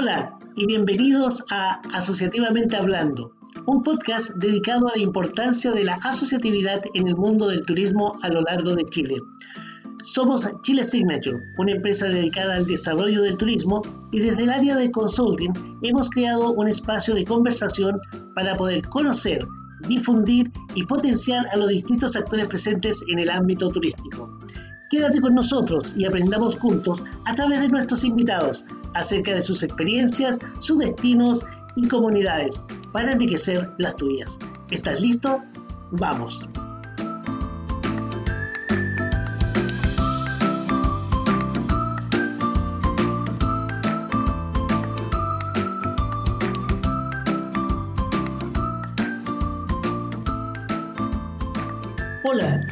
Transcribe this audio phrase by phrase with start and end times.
[0.00, 3.32] Hola y bienvenidos a Asociativamente Hablando,
[3.66, 8.28] un podcast dedicado a la importancia de la asociatividad en el mundo del turismo a
[8.28, 9.16] lo largo de Chile.
[10.04, 13.82] Somos Chile Signature, una empresa dedicada al desarrollo del turismo
[14.12, 18.00] y desde el área de consulting hemos creado un espacio de conversación
[18.36, 19.44] para poder conocer,
[19.88, 24.38] difundir y potenciar a los distintos actores presentes en el ámbito turístico.
[24.90, 30.38] Quédate con nosotros y aprendamos juntos a través de nuestros invitados acerca de sus experiencias,
[30.60, 31.44] sus destinos
[31.76, 34.38] y comunidades para enriquecer las tuyas.
[34.70, 35.42] ¿Estás listo?
[35.90, 36.40] ¡Vamos!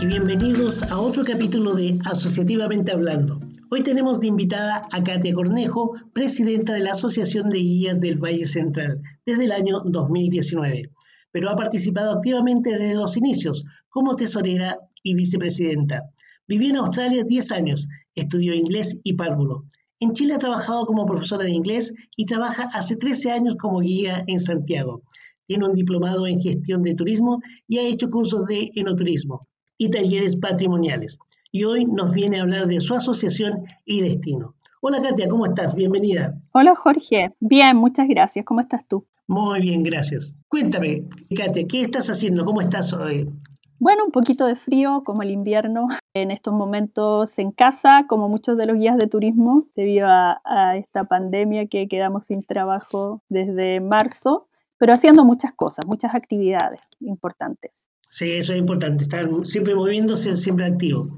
[0.09, 3.41] Bienvenidos a otro capítulo de Asociativamente Hablando.
[3.71, 8.47] Hoy tenemos de invitada a Katia Cornejo, presidenta de la Asociación de Guías del Valle
[8.47, 10.91] Central desde el año 2019,
[11.33, 16.03] pero ha participado activamente desde los inicios como tesorera y vicepresidenta.
[16.47, 19.65] Vivió en Australia 10 años, estudió inglés y párvulo.
[19.98, 24.23] En Chile ha trabajado como profesora de inglés y trabaja hace 13 años como guía
[24.27, 25.03] en Santiago
[25.48, 29.47] tiene un diplomado en gestión de turismo y ha hecho cursos de enoturismo
[29.79, 31.19] y talleres patrimoniales.
[31.53, 34.55] Y hoy nos viene a hablar de su asociación y destino.
[34.81, 35.75] Hola Katia, ¿cómo estás?
[35.75, 36.35] Bienvenida.
[36.53, 38.45] Hola Jorge, bien, muchas gracias.
[38.45, 39.07] ¿Cómo estás tú?
[39.27, 40.37] Muy bien, gracias.
[40.49, 41.05] Cuéntame,
[41.37, 42.45] Katia, ¿qué estás haciendo?
[42.45, 43.31] ¿Cómo estás hoy?
[43.79, 48.57] Bueno, un poquito de frío, como el invierno, en estos momentos en casa, como muchos
[48.57, 53.81] de los guías de turismo, debido a, a esta pandemia que quedamos sin trabajo desde
[53.81, 57.87] marzo pero haciendo muchas cosas, muchas actividades importantes.
[58.11, 61.08] Sí, eso es importante, estar siempre moviéndose, siempre activo.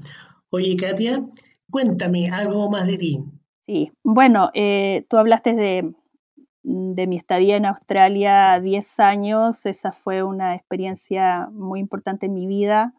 [0.49, 1.23] Oye, Katia,
[1.69, 3.23] cuéntame algo más de ti.
[3.67, 5.93] Sí, bueno, eh, tú hablaste de,
[6.63, 12.47] de mi estadía en Australia 10 años, esa fue una experiencia muy importante en mi
[12.47, 12.93] vida,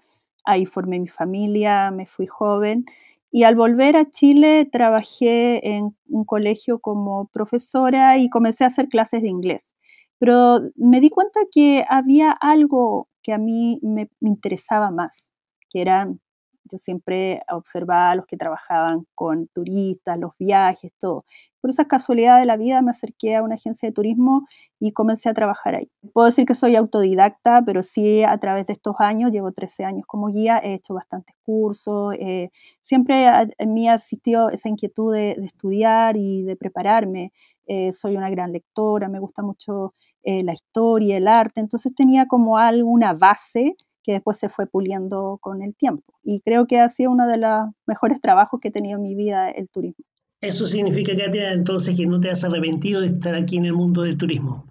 [0.45, 2.85] ahí formé mi familia, me fui joven
[3.31, 8.89] y al volver a Chile trabajé en un colegio como profesora y comencé a hacer
[8.89, 9.75] clases de inglés.
[10.19, 15.31] Pero me di cuenta que había algo a mí me, interesaba más,
[15.71, 16.21] que eran,
[16.65, 21.25] yo siempre observaba a los que trabajaban con turistas, los viajes, todo.
[21.61, 24.47] Por esa casualidad de la vida me acerqué a una agencia de turismo
[24.79, 25.91] y comencé a trabajar ahí.
[26.13, 30.07] Puedo decir que soy autodidacta, pero sí a través de estos años, llevo 13 años
[30.07, 33.27] como guía, he hecho bastantes cursos, eh, siempre
[33.59, 37.33] en mí ha existido esa inquietud de, estudiar y de prepararme.
[37.67, 42.27] Eh, soy una gran lectora, me gusta mucho eh, la historia, el arte, entonces tenía
[42.27, 46.15] como alguna base que después se fue puliendo con el tiempo.
[46.23, 49.15] Y creo que ha sido uno de los mejores trabajos que he tenido en mi
[49.15, 50.05] vida el turismo.
[50.41, 54.03] Eso significa, Katia, entonces que no te has arrepentido de estar aquí en el mundo
[54.03, 54.70] del turismo.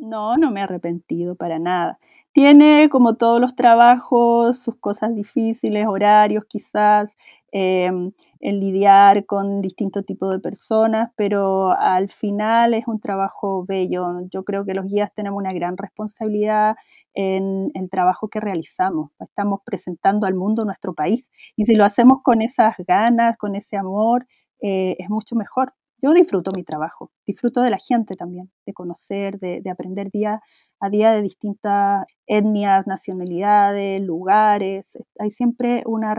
[0.00, 1.98] No, no me he arrepentido para nada.
[2.32, 7.16] Tiene, como todos los trabajos, sus cosas difíciles, horarios quizás,
[7.50, 14.20] em, el lidiar con distintos tipos de personas, pero al final es un trabajo bello.
[14.30, 16.76] Yo creo que los guías tenemos una gran responsabilidad
[17.14, 19.10] en el trabajo que realizamos.
[19.18, 23.76] Estamos presentando al mundo nuestro país y si lo hacemos con esas ganas, con ese
[23.76, 24.26] amor,
[24.60, 29.38] eh, es mucho mejor yo disfruto mi trabajo, disfruto de la gente también, de conocer,
[29.38, 30.40] de, aprender día
[30.80, 34.96] a día de distintas etnias, nacionalidades, lugares.
[35.18, 36.14] Hay siempre una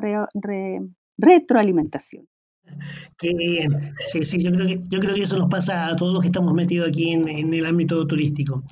[1.18, 2.28] retroalimentación.
[3.18, 3.94] Qué bien.
[4.06, 6.28] Sí, sí, yo creo, que, yo creo que eso nos pasa a todos los que
[6.28, 8.64] estamos metidos aquí en, el ámbito turístico.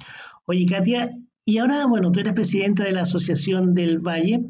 [0.45, 1.09] Oye, Katia,
[1.45, 4.45] y ahora, bueno, tú eres presidenta de la Asociación del Valle.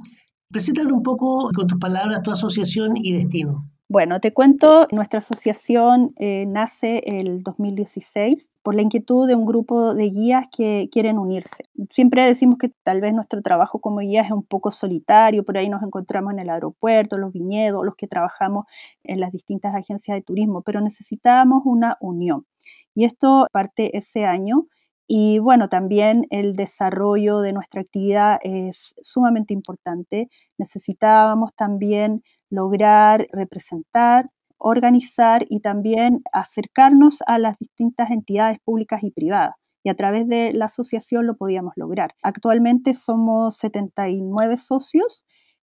[0.49, 3.69] Preséntale un poco con tus palabras tu asociación y destino.
[3.89, 9.93] Bueno, te cuento, nuestra asociación eh, nace el 2016 por la inquietud de un grupo
[9.93, 11.63] de guías que quieren unirse.
[11.89, 15.69] Siempre decimos que tal vez nuestro trabajo como guías es un poco solitario, por ahí
[15.69, 18.65] nos encontramos en el aeropuerto, los viñedos, los que trabajamos
[19.03, 22.45] en las distintas agencias de turismo, pero necesitábamos una unión.
[22.93, 24.67] Y esto parte ese año.
[25.09, 30.27] Y bueno, también el desarrollo de nuestra actividad es sumamente importante.
[30.57, 39.55] Necesitábamos también lograr representar, organizar y también acercarnos a las distintas entidades públicas y privadas.
[39.83, 42.13] Y a través de la asociación lo podíamos lograr.
[42.21, 45.25] Actualmente somos 79 socios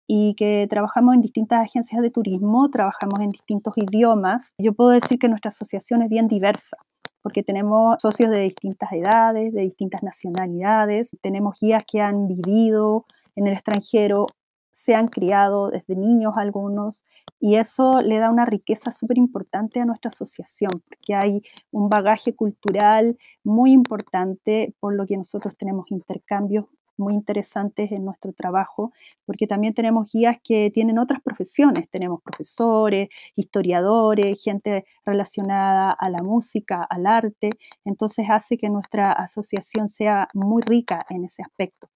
[0.07, 4.55] y que trabajamos en distintas agencias de turismo, trabajamos en distintos idiomas.
[4.59, 6.79] Yo puedo decir que nuestra asociación es bien diversa
[7.23, 13.05] porque tenemos socios de distintas edades, de distintas nacionalidades, tenemos guías que han vivido
[13.37, 14.27] en el extranjero
[14.79, 17.05] se han criado desde niños algunos
[17.41, 21.43] y eso le da una riqueza súper importante a nuestra asociación porque hay
[21.73, 26.67] un bagaje cultural muy importante por lo que nosotros tenemos intercambios
[26.97, 28.93] muy interesantes en nuestro trabajo,
[29.25, 36.23] porque también tenemos guías que tienen otras profesiones, tenemos profesores, historiadores, gente relacionada a la
[36.23, 37.51] música, al arte,
[37.85, 41.89] entonces hace que nuestra asociación sea muy rica en ese aspecto.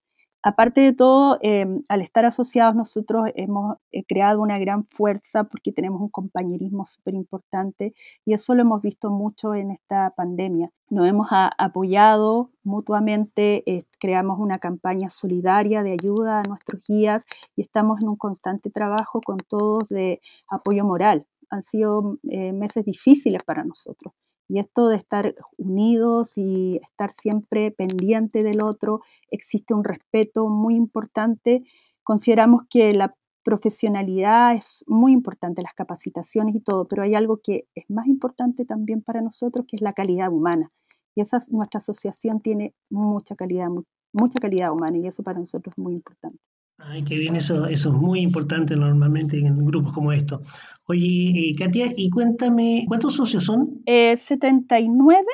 [0.45, 5.71] Aparte de todo, em, al estar asociados nosotros hemos eh, creado una gran fuerza porque
[5.71, 7.95] tenemos un compañerismo súper importante
[8.25, 10.71] y eso lo hemos visto mucho en esta pandemia.
[10.91, 17.25] Nos hemos apoyado mutuamente, eh, creamos una campaña solidaria de ayuda a nuestros guías
[17.55, 21.25] y estamos en un constante trabajo con todos de apoyo moral.
[21.51, 24.13] Han sido eh, meses difíciles para nosotros
[24.53, 29.01] y esto de estar unidos y estar siempre pendiente del otro,
[29.31, 31.65] existe un respeto muy importante.
[32.03, 37.67] Consideramos que la profesionalidad es muy importante, las capacitaciones y todo, pero hay algo que
[37.75, 40.71] es más importante también para nosotros, que es la calidad humana.
[41.15, 43.69] Y esa nuestra asociación tiene mucha calidad,
[44.13, 46.52] mucha calidad humana y eso para nosotros es muy importante.
[46.85, 50.41] Ay, qué bien, eso, eso es muy importante normalmente en grupos como estos.
[50.89, 53.83] Oye, eh, Katia, y cuéntame, ¿cuántos socios son?
[53.87, 55.25] Eh, 79.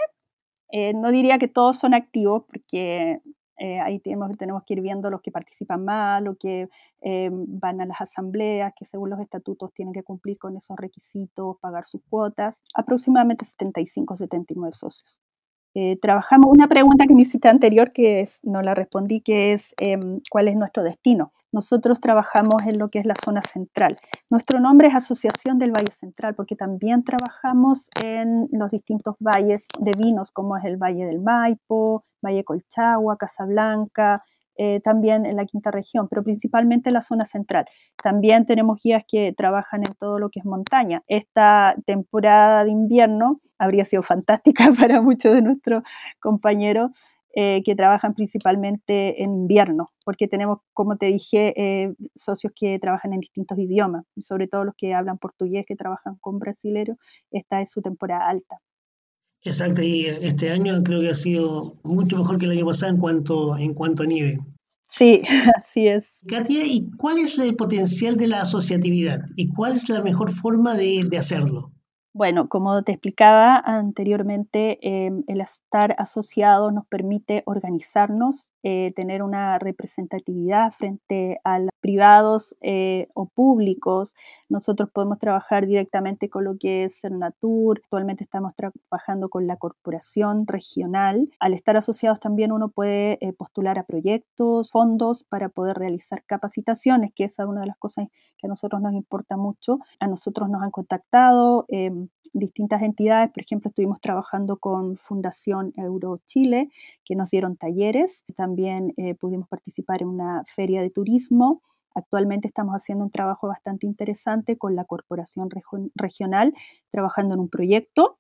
[0.70, 3.20] Eh, no diría que todos son activos, porque
[3.58, 4.30] eh, ahí tenemos,
[4.66, 6.68] que ir viendo los que participan más, los que
[7.00, 11.86] van a las asambleas, que según los estatutos tienen que cumplir con esos requisitos, pagar
[11.86, 12.62] sus cuotas.
[12.74, 15.20] Aproximadamente 75, 79 socios.
[15.80, 19.76] Eh, trabajamos una pregunta que me hiciste anterior, que es, no la respondí, que es
[19.78, 21.32] em, cuál es nuestro destino.
[21.52, 23.94] Nosotros trabajamos en lo que es la zona central.
[24.28, 29.92] Nuestro nombre es Asociación del Valle Central, porque también trabajamos en los distintos valles de
[29.96, 34.20] vinos, como es el Valle del Maipo, Valle Colchagua, Casablanca,
[34.58, 37.64] eh, también en la quinta región, pero principalmente en la zona central.
[38.02, 41.02] También tenemos guías que trabajan en todo lo que es montaña.
[41.06, 45.82] Esta temporada de invierno habría sido fantástica para muchos de nuestros
[46.20, 46.90] compañeros
[47.34, 53.12] eh, que trabajan principalmente en invierno, porque tenemos, como te dije, eh, socios que trabajan
[53.12, 56.96] en distintos idiomas, sobre todo los que hablan portugués, que trabajan con brasileros,
[57.30, 58.58] esta es su temporada alta.
[59.44, 62.98] Exacto, y este año creo que ha sido mucho mejor que el año pasado en
[62.98, 64.40] cuanto, en cuanto a nieve.
[64.88, 65.22] Sí,
[65.56, 66.22] así es.
[66.26, 69.20] Katia, ¿y cuál es el potencial de la asociatividad?
[69.36, 71.72] ¿Y cuál es la mejor forma de, de hacerlo?
[72.14, 79.56] Bueno, como te explicaba anteriormente, em, el estar asociado nos permite organizarnos, eh, tener una
[79.60, 84.12] representatividad frente a los privados eh, o públicos.
[84.48, 87.80] Nosotros podemos trabajar directamente con lo que es Cernatur.
[87.84, 91.30] Actualmente estamos trabajando con la corporación regional.
[91.38, 97.12] Al estar asociados también uno puede eh, postular a proyectos, fondos para poder realizar capacitaciones,
[97.14, 98.08] que esa es una de las cosas
[98.38, 99.78] que a nosotros nos importa mucho.
[100.00, 103.30] A nosotros nos han contactado em, distintas entidades.
[103.30, 106.70] Por ejemplo, estuvimos trabajando con Fundación Euro Chile,
[107.04, 108.24] que nos dieron talleres.
[108.34, 111.62] También eh, pudimos participar en una feria de turismo.
[111.94, 115.48] Actualmente estamos haciendo un trabajo bastante interesante con la Corporación
[115.94, 116.54] Regional,
[116.90, 118.18] trabajando en un proyecto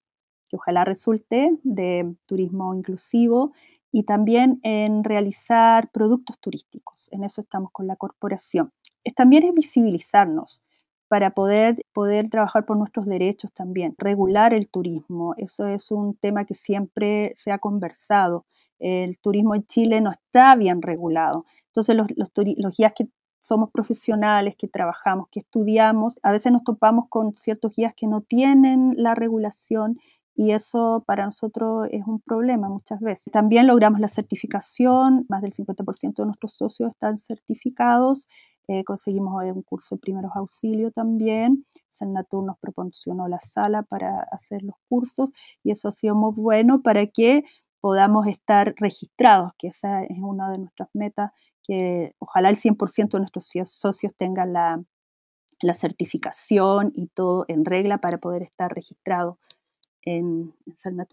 [0.48, 3.52] que ojalá resulte de turismo inclusivo
[3.92, 7.08] y también en realizar productos turísticos.
[7.12, 8.72] En eso estamos con la corporación.
[9.04, 10.62] Es, también es visibilizarnos
[11.08, 15.34] para poder, poder trabajar por nuestros derechos también, regular el turismo.
[15.38, 18.44] Eso es un tema que siempre se ha conversado.
[18.78, 21.44] El turismo en Chile no está bien regulado.
[21.66, 23.08] Entonces los, los, guías que
[23.40, 28.20] somos profesionales, que trabajamos, que estudiamos, a veces nos topamos con ciertos guías que no
[28.20, 29.98] tienen la regulación
[30.34, 33.32] y eso para nosotros es un problema muchas veces.
[33.32, 38.28] También logramos la certificación, más del 50% de nuestros socios están certificados,
[38.68, 44.62] eh, conseguimos un curso de primeros auxilios también, Senatur nos proporcionó la sala para hacer
[44.62, 45.30] los cursos
[45.64, 47.44] y eso ha sido muy bueno para que
[47.80, 51.32] podamos estar registrados, que esa es una de nuestras metas,
[51.62, 54.82] que ojalá el 100% de nuestros socios tengan la,
[55.60, 59.36] la certificación y todo en regla para poder estar registrados
[60.02, 61.06] en, en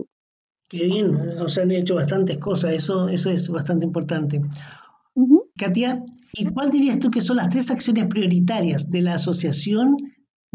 [0.68, 4.42] Qué bien, o sea, han hecho bastantes cosas, eso, eso es bastante importante.
[5.58, 6.04] Katia,
[6.34, 9.96] ¿y cuál dirías tú que son las tres acciones prioritarias de la asociación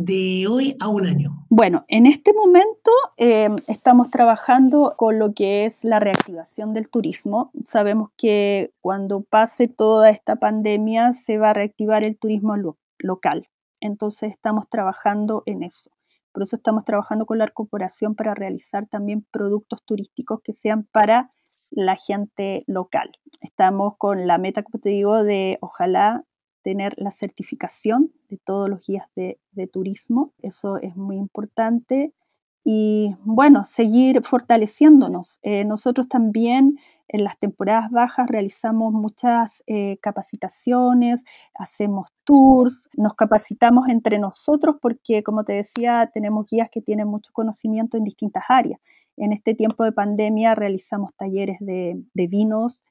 [0.05, 1.47] de hoy a un año?
[1.49, 7.51] Bueno, en este momento em, estamos trabajando con lo que es la reactivación del turismo.
[7.65, 12.55] Sabemos que cuando pase toda esta pandemia se va a reactivar el turismo
[12.99, 13.49] local.
[13.81, 15.91] Entonces estamos trabajando en eso.
[16.33, 21.33] Por eso estamos trabajando con la corporación para realizar también productos turísticos que sean para
[21.71, 23.11] la gente local.
[23.41, 26.25] Estamos con la meta, como te digo, de ojalá
[26.63, 29.39] tener la certificación de todos los guías de,
[29.73, 32.15] turismo, eso es muy importante.
[32.65, 35.39] Y bueno, seguir fortaleciéndonos.
[35.43, 36.79] Eh, nosotros también
[37.13, 41.25] en las temporadas bajas realizamos muchas eh, capacitaciones,
[41.55, 47.33] hacemos tours, nos capacitamos entre nosotros porque, como te decía, tenemos guías que tienen mucho
[47.33, 48.81] conocimiento en distintas áreas.
[49.17, 52.83] En este tiempo de pandemia realizamos talleres de, vinos,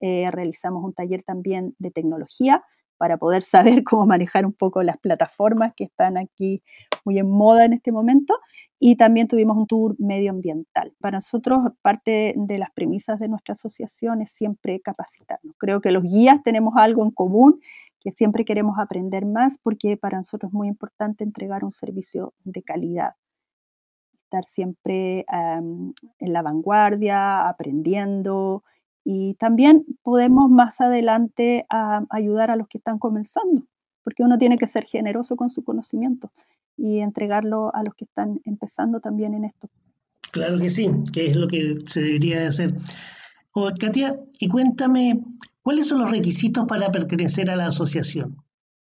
[0.00, 2.64] eh, realizamos un taller también de tecnología
[2.96, 6.62] para poder saber cómo manejar un poco las plataformas que están aquí
[7.04, 8.38] muy en moda en este momento.
[8.78, 10.92] Y también tuvimos un tour medioambiental.
[11.00, 15.54] Para nosotros, parte de las premisas de nuestra asociación es siempre capacitarnos.
[15.58, 17.60] Creo que los guías tenemos algo en común,
[18.00, 22.62] que siempre queremos aprender más, porque para nosotros es muy importante entregar un servicio de
[22.62, 23.14] calidad.
[24.24, 28.64] Estar siempre en la vanguardia, aprendiendo,
[29.08, 31.64] y también podemos más adelante
[32.10, 33.62] ayudar a los que están comenzando,
[34.02, 36.32] porque uno tiene que ser generoso con su conocimiento
[36.76, 39.70] y entregarlo a los que están empezando también en esto.
[40.32, 42.74] Claro que sí, que es lo que se debería hacer.
[43.52, 45.22] Oh, Katia, y cuéntame,
[45.62, 48.36] ¿cuáles son los requisitos para pertenecer a la asociación?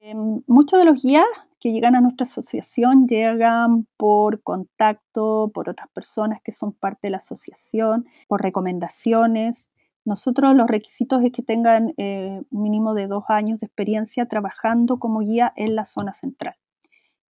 [0.02, 1.26] Em, muchos de los guías
[1.62, 7.12] que llegan a nuestra asociación llegan por contacto, por otras personas que son parte de
[7.12, 9.69] la asociación, por recomendaciones.
[10.10, 14.98] Nosotros los requisitos es que tengan eh, un mínimo de dos años de experiencia trabajando
[14.98, 16.56] como guía en la zona central.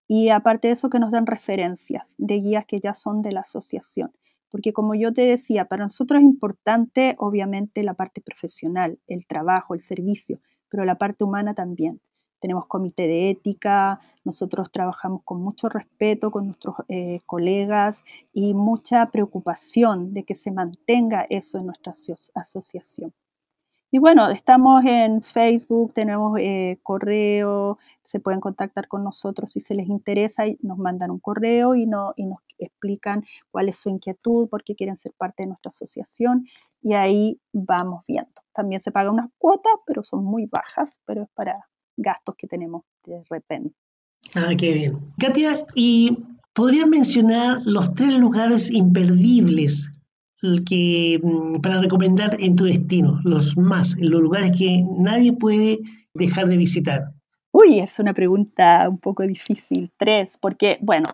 [0.07, 3.41] Y aparte de eso, que nos den referencias de guías que ya son de la
[3.41, 4.13] asociación.
[4.47, 9.73] Porque como yo te decía, para nosotros es importante obviamente la parte profesional, el trabajo,
[9.73, 11.99] el servicio, pero la parte humana también
[12.39, 18.03] tenemos comité de ética, nosotros trabajamos con mucho respeto con nuestros eh, colegas
[18.33, 21.93] y mucha preocupación de que se mantenga eso en nuestra
[22.35, 23.13] asociación.
[23.91, 29.73] Y bueno, estamos en Facebook, tenemos eh, correo, se pueden contactar con nosotros si se
[29.73, 34.47] les interesa, y nos mandan un correo y, y nos explican cuál es su inquietud,
[34.47, 36.45] por qué quieren ser parte de nuestra asociación
[36.83, 38.41] y ahí vamos viendo.
[38.53, 41.55] También se paga unas cuotas, pero son muy bajas, pero es para
[41.99, 43.75] gastos que tenemos de repente.
[44.35, 44.99] Ah, qué bien.
[45.17, 46.17] Katia, ¿y
[46.53, 49.91] podrías mencionar los tres lugares imperdibles
[50.67, 53.19] que, mm, para recomendar en tu destino?
[53.23, 55.79] Los más, los lugares que nadie puede
[56.13, 57.13] dejar de visitar.
[57.51, 59.91] Uy, es una pregunta un poco difícil.
[59.97, 61.09] Tres, porque, bueno,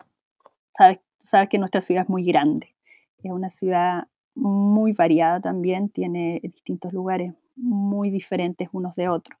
[0.76, 2.74] sabes, sabes que nuestra ciudad es muy grande.
[3.22, 9.38] Es una ciudad muy variada también, tiene distintos lugares muy diferentes unos de otros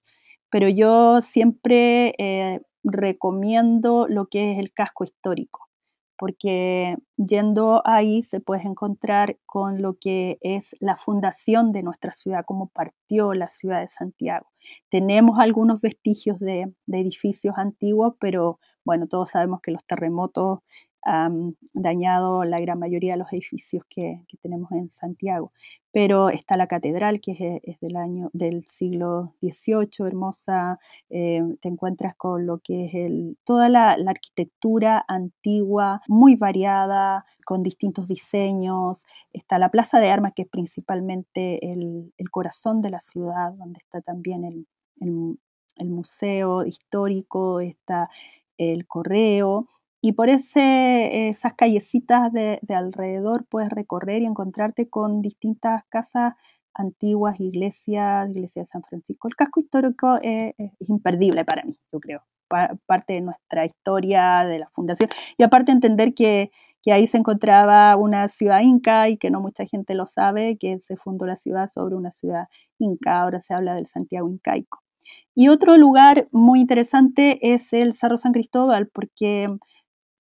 [0.50, 5.68] pero yo siempre eh, recomiendo lo que es el casco histórico,
[6.16, 12.44] porque yendo ahí se puede encontrar con lo que es la fundación de nuestra ciudad,
[12.46, 14.46] cómo partió la ciudad de Santiago.
[14.90, 20.60] Tenemos algunos vestigios de, de edificios antiguos, pero bueno, todos sabemos que los terremotos
[21.02, 25.52] han dañado la gran mayoría de los edificios que, tenemos en Santiago.
[25.92, 30.78] Pero está la catedral, que es, del año del siglo XVIII, hermosa.
[31.08, 38.08] Eh, te encuentras con lo que es toda la, arquitectura antigua, muy variada, con distintos
[38.08, 39.04] diseños.
[39.32, 44.00] Está la Plaza de Armas, que es principalmente el, corazón de la ciudad, donde está
[44.00, 44.66] también
[45.00, 48.10] el museo histórico, está
[48.58, 49.68] el correo
[50.06, 56.34] y por esas callecitas de, alrededor puedes recorrer y encontrarte con distintas casas
[56.74, 59.26] antiguas, iglesias, iglesia de San Francisco.
[59.26, 60.54] El casco histórico es,
[60.86, 62.22] imperdible para mí, yo creo,
[62.86, 66.52] parte de nuestra historia, de la fundación, y aparte entender que,
[66.84, 70.78] que, ahí se encontraba una ciudad inca y que no mucha gente lo sabe, que
[70.78, 72.44] se fundó la ciudad sobre una ciudad
[72.78, 74.78] inca, ahora se habla del Santiago incaico.
[75.34, 79.46] Y otro lugar muy interesante es el Cerro San Cristóbal, porque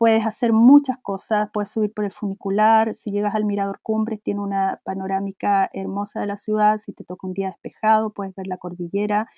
[0.01, 4.41] puedes hacer muchas cosas, puedes subir por el funicular, si llegas al Mirador Cumbres tiene
[4.41, 8.57] una panorámica hermosa de la ciudad, si te toca un día despejado puedes ver la
[8.57, 9.29] cordillera,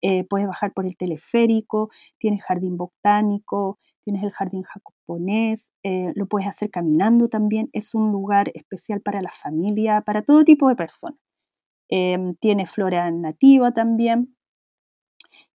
[0.00, 6.26] eh, puedes bajar por el teleférico, tienes jardín botánico, tienes el jardín japonés, eh, lo
[6.26, 10.76] puedes hacer caminando también, es un lugar especial para la familia, para todo tipo de
[10.76, 11.18] personas.
[11.88, 14.36] Em, tiene flora nativa también,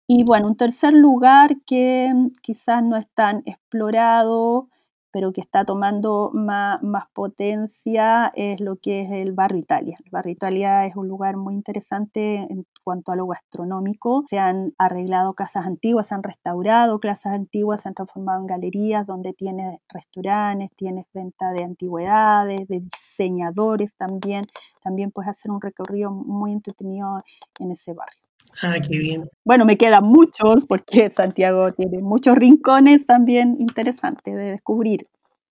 [0.07, 4.69] y bueno, un tercer lugar que mm, quizás no es tan explorado,
[5.11, 6.79] pero que está tomando más,
[7.13, 9.97] potencia es lo que es el barrio Italia.
[10.03, 14.23] El barrio Italia es un lugar muy interesante en cuanto a lo gastronómico.
[14.29, 19.07] Se han arreglado casas antiguas, se han restaurado casas antiguas, se han transformado en galerías
[19.07, 24.45] donde tienes restaurantes, tienes venta de antigüedades, de diseñadores también.
[24.83, 27.17] También puedes hacer un recorrido muy entretenido
[27.59, 28.26] en ese barrio.
[28.61, 29.29] Ah, qué bien.
[29.45, 35.07] Bueno, me quedan muchos porque Santiago tiene muchos rincones también interesantes de descubrir.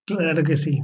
[0.06, 0.82] Claro que sí.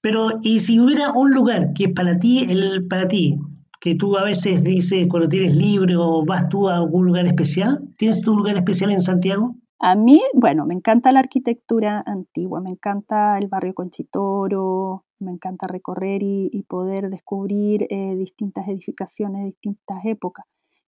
[0.00, 3.38] Pero, ¿y si hubiera un lugar que para ti, el para ti,
[3.80, 7.80] que tú a veces dices cuando tienes libre o vas tú a algún lugar especial?
[7.98, 9.56] ¿Tienes tu lugar especial en Santiago?
[9.80, 15.66] A mí, bueno, me encanta la arquitectura antigua, me encanta el barrio Conchitoro, me encanta
[15.66, 20.46] recorrer y, poder descubrir eh, distintas edificaciones de distintas épocas.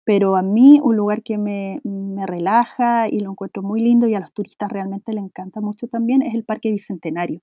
[0.06, 4.14] Pero a mí un lugar que me, me, relaja y lo encuentro muy lindo y
[4.14, 7.40] a los turistas realmente le encanta mucho también es el Parque Bicentenario,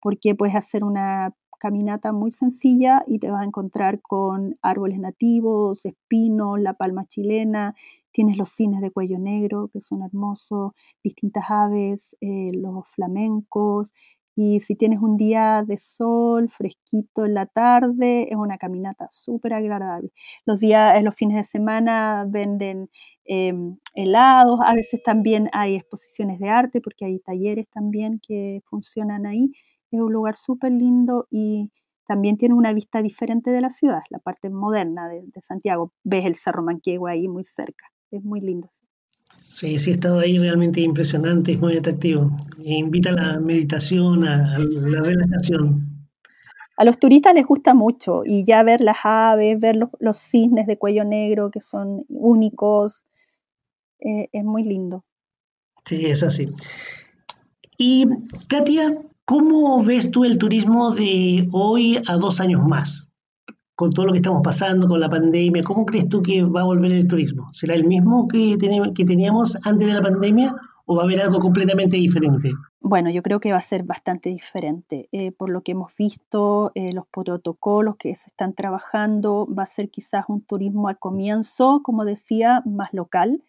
[0.00, 5.84] porque puedes hacer una caminata muy sencilla y te vas a encontrar con árboles nativos,
[5.86, 7.74] espinos, la palma chilena,
[8.12, 10.72] tienes los cines de cuello negro que son hermosos,
[11.02, 13.92] distintas aves, eh, los flamencos.
[14.36, 19.54] Y si tienes un día de sol fresquito en la tarde, es una caminata súper
[19.54, 20.10] agradable.
[20.44, 22.90] Los días, los fines de semana venden
[23.24, 29.26] em, helados, a veces también hay exposiciones de arte porque hay talleres también que funcionan
[29.26, 29.52] ahí
[29.90, 31.70] es un lugar súper lindo y
[32.06, 35.92] también tiene una vista diferente de la ciudad, la parte moderna de, Santiago.
[36.04, 38.68] Ves el Cerro Manquehue ahí muy cerca, es muy lindo.
[39.48, 42.30] Sí, he estado ahí realmente impresionante, es muy atractivo.
[42.64, 46.06] invita a la meditación, a, la relajación.
[46.76, 50.76] A los turistas les gusta mucho y ya ver las aves, ver los, cisnes de
[50.76, 53.06] cuello negro que son únicos,
[54.00, 55.04] eh, es muy lindo.
[55.84, 56.50] Sí, es así.
[57.78, 58.06] Y
[58.48, 58.92] Katia,
[59.26, 63.05] ¿Cómo ves tú el turismo de hoy a dos años más?
[63.76, 66.64] Con todo lo que estamos pasando, con la pandemia, ¿cómo crees tú que va a
[66.64, 67.52] volver el turismo?
[67.52, 70.54] ¿Será el mismo que, teníamos antes de la pandemia
[70.86, 72.50] o va a haber algo completamente diferente?
[72.80, 75.08] Bueno, yo creo que va a ser bastante diferente.
[75.12, 79.66] Eh, por lo que hemos visto, eh, los protocolos que se están trabajando, va a
[79.66, 83.42] ser quizás un turismo al comienzo, como decía, más local,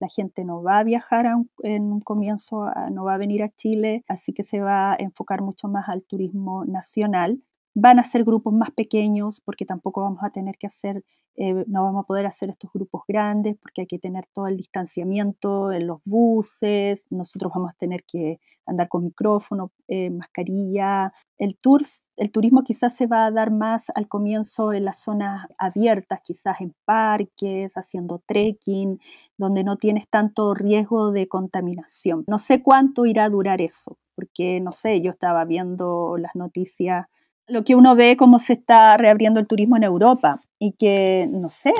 [0.00, 1.26] la gente no va a viajar
[1.62, 5.42] en un comienzo, no va a venir a Chile, así que se va a enfocar
[5.42, 7.40] mucho más al turismo nacional.
[7.74, 11.04] Van a ser grupos más pequeños porque tampoco vamos a tener que hacer,
[11.36, 14.56] eh, no vamos a poder hacer estos grupos grandes porque hay que tener todo el
[14.56, 21.12] distanciamiento en los buses, nosotros vamos a tener que andar con micrófono, eh, mascarilla.
[21.36, 21.82] El tour
[22.16, 26.60] el turismo quizás se va a dar más al comienzo en las zonas abiertas, quizás
[26.60, 29.00] en parques, haciendo trekking,
[29.36, 32.24] donde no tienes tanto riesgo de contaminación.
[32.28, 37.06] No sé cuánto irá a durar eso, porque no sé, yo estaba viendo las noticias,
[37.46, 41.50] lo que uno ve cómo se está reabriendo el turismo en Europa y que, no
[41.50, 41.72] sé,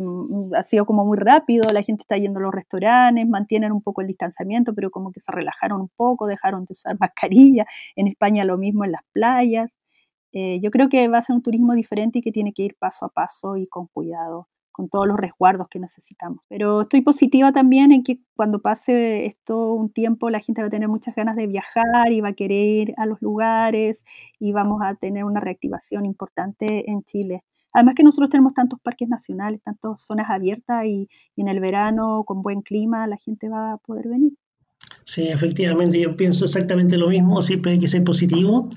[0.00, 3.82] mm, ha sido como muy rápido, la gente está yendo a los restaurantes, mantienen un
[3.82, 8.06] poco el distanciamiento, pero como que se relajaron un poco, dejaron de usar mascarilla, en
[8.08, 9.76] España lo mismo en las playas.
[10.32, 12.76] Eh, yo creo que va a ser un turismo diferente y que tiene que ir
[12.78, 16.38] paso a paso y con cuidado, con todos los resguardos que necesitamos.
[16.46, 20.70] Pero estoy positiva también en que cuando pase esto un tiempo la gente va a
[20.70, 24.04] tener muchas ganas de viajar y va a querer ir a los lugares
[24.38, 27.42] y vamos a tener una reactivación importante en Chile.
[27.72, 32.22] Además que nosotros tenemos tantos parques nacionales, tantas zonas abiertas y, y en el verano
[32.24, 34.34] con buen clima la gente va a poder venir.
[35.04, 38.68] Sí, efectivamente, yo pienso exactamente lo mismo, siempre hay que ser positivo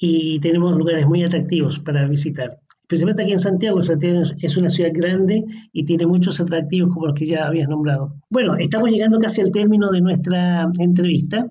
[0.00, 2.58] y tenemos lugares muy atractivos para visitar.
[2.84, 5.42] Especialmente aquí en Santiago, Santiago es una ciudad grande
[5.72, 8.14] y tiene muchos atractivos como los que ya habías nombrado.
[8.28, 11.46] Bueno, estamos llegando casi al término de nuestra entrevista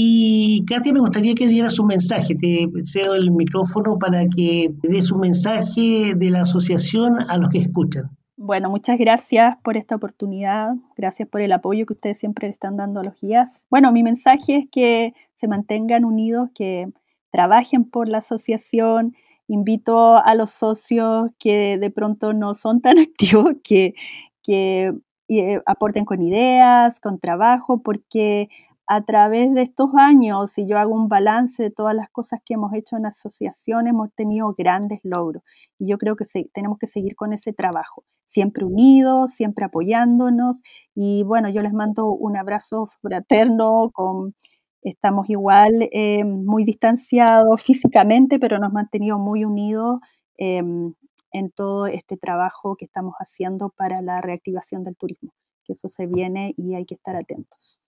[0.00, 2.36] y Katia, me gustaría que dieras un mensaje.
[2.36, 7.58] Te cedo el micrófono para que des un mensaje de la asociación a los que
[7.58, 8.04] escuchan.
[8.36, 12.76] Bueno, muchas gracias por esta oportunidad, gracias por el apoyo que ustedes siempre le están
[12.76, 13.64] dando a los guías.
[13.68, 16.86] Bueno, mi mensaje es que se mantengan unidos, que
[17.32, 19.16] trabajen por la asociación.
[19.48, 23.94] Invito a los socios que de pronto no son tan activos que,
[24.42, 24.92] que
[25.28, 28.48] eh, aporten con ideas, con trabajo, porque
[28.88, 32.54] a través de estos años, si yo hago un balance de todas las cosas que
[32.54, 35.42] hemos hecho en asociación, hemos tenido grandes logros.
[35.78, 40.62] Y yo creo que tenemos que seguir con ese trabajo, siempre unidos, siempre apoyándonos.
[40.94, 44.34] Y bueno, yo les mando un abrazo fraterno con
[44.82, 50.00] Estamos igual eh, muy distanciados físicamente, pero nos hemos mantenido muy unidos
[50.36, 50.94] em,
[51.32, 55.32] en todo este trabajo que estamos haciendo para la reactivación del turismo,
[55.64, 57.80] que eso se viene y hay que estar atentos.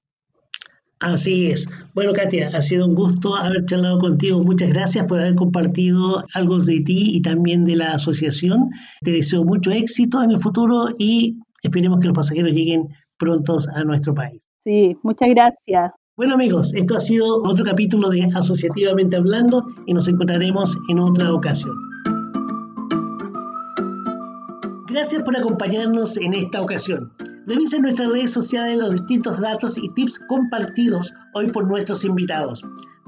[1.00, 1.66] Así es.
[1.94, 4.44] Bueno, Katia, ha sido un gusto haber charlado contigo.
[4.44, 8.68] Muchas gracias por haber compartido algo de ti y también de la asociación.
[9.00, 13.83] Te deseo mucho éxito en el futuro y esperemos que los pasajeros lleguen prontos a
[13.85, 14.46] nuestro país.
[14.62, 15.92] Sí, muchas gracias.
[16.20, 21.33] Bueno amigos, esto ha sido otro capítulo de Asociativamente Hablando y nos encontraremos en otra
[21.33, 21.74] ocasión.
[24.87, 27.11] Gracias por acompañarnos en esta ocasión.
[27.46, 32.62] Revisa en nuestras redes sociales los distintos datos y tips compartidos hoy por nuestros invitados.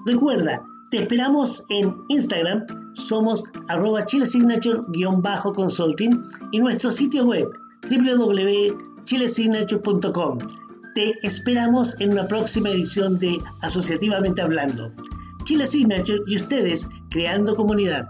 [0.06, 2.62] Recuerda, te esperamos en Instagram,
[2.94, 7.50] somos arroba chilesignature-consulting y nuestro sitio web
[7.90, 10.38] www.chilesignature.com.
[10.94, 14.92] Te esperamos en una próxima edición de Asociativamente Hablando.
[15.44, 18.08] Chile Signature y ustedes creando comunidad.